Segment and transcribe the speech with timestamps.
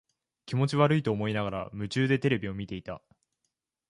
[0.47, 3.03] 気持ち悪いと思いながら、夢中でテレビを見ていた。